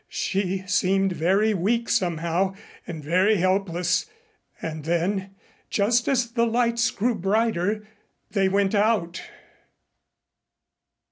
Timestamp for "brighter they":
7.13-8.49